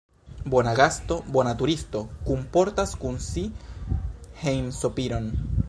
[0.53, 3.45] Bona gasto, bona turisto, kunportas kun si
[4.41, 5.33] hejmsopiron.